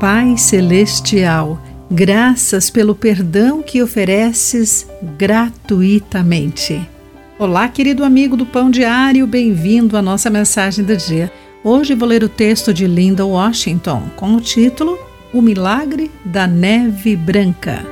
[0.00, 4.86] Pai Celestial, graças pelo perdão que ofereces
[5.16, 6.88] gratuitamente.
[7.36, 11.32] Olá, querido amigo do Pão Diário, bem-vindo à nossa mensagem do dia.
[11.64, 14.96] Hoje vou ler o texto de Linda Washington com o título
[15.32, 17.84] O Milagre da Neve Branca.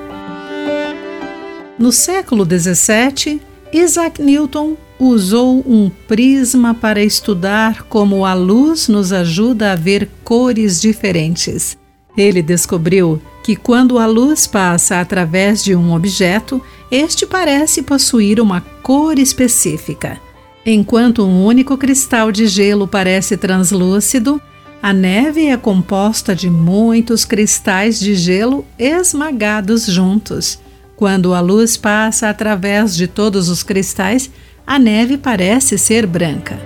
[1.77, 3.43] No século 17,
[3.73, 10.81] Isaac Newton usou um prisma para estudar como a luz nos ajuda a ver cores
[10.81, 11.77] diferentes.
[12.17, 18.61] Ele descobriu que quando a luz passa através de um objeto, este parece possuir uma
[18.83, 20.19] cor específica.
[20.65, 24.41] Enquanto um único cristal de gelo parece translúcido,
[24.83, 30.59] a neve é composta de muitos cristais de gelo esmagados juntos.
[30.97, 34.31] Quando a luz passa através de todos os cristais,
[34.67, 36.59] a neve parece ser branca.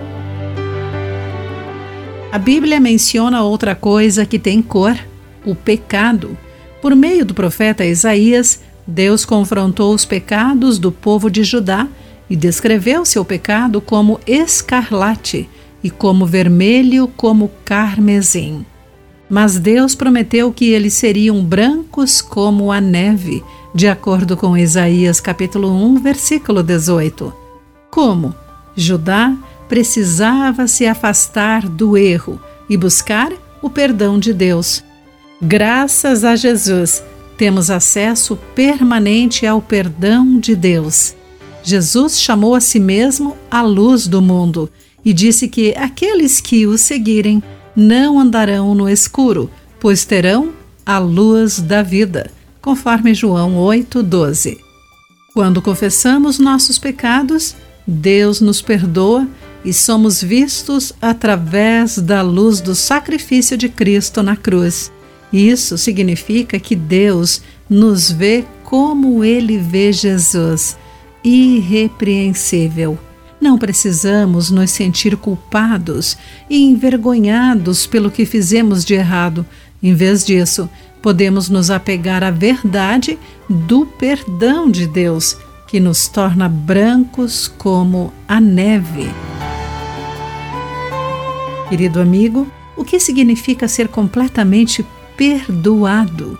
[2.32, 4.96] A Bíblia menciona outra coisa que tem cor
[5.44, 6.36] o pecado.
[6.80, 11.86] Por meio do profeta Isaías, Deus confrontou os pecados do povo de Judá
[12.28, 15.48] e descreveu seu pecado como escarlate
[15.82, 18.64] e como vermelho como carmesim.
[19.28, 23.42] Mas Deus prometeu que eles seriam brancos como a neve,
[23.74, 27.32] de acordo com Isaías capítulo 1, versículo 18.
[27.90, 28.34] Como?
[28.76, 29.36] Judá
[29.68, 33.32] precisava se afastar do erro e buscar
[33.62, 34.82] o perdão de Deus.
[35.42, 37.02] Graças a Jesus,
[37.38, 41.14] temos acesso permanente ao perdão de Deus.
[41.62, 44.70] Jesus chamou a si mesmo a luz do mundo
[45.02, 47.42] e disse que aqueles que o seguirem
[47.74, 50.52] não andarão no escuro, pois terão
[50.84, 54.58] a luz da vida, conforme João 8:12.
[55.32, 59.26] Quando confessamos nossos pecados, Deus nos perdoa
[59.64, 64.92] e somos vistos através da luz do sacrifício de Cristo na cruz.
[65.32, 70.76] Isso significa que Deus nos vê como ele vê Jesus,
[71.22, 72.98] irrepreensível.
[73.40, 76.16] Não precisamos nos sentir culpados
[76.48, 79.46] e envergonhados pelo que fizemos de errado.
[79.82, 80.68] Em vez disso,
[81.00, 85.36] podemos nos apegar à verdade do perdão de Deus,
[85.66, 89.08] que nos torna brancos como a neve.
[91.68, 92.46] Querido amigo,
[92.76, 94.84] o que significa ser completamente
[95.20, 96.38] perdoado,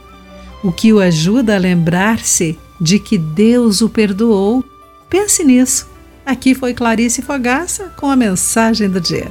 [0.64, 4.64] o que o ajuda a lembrar-se de que Deus o perdoou.
[5.06, 5.86] Pense nisso.
[6.24, 9.30] Aqui foi Clarice Fogaça com a mensagem do dia.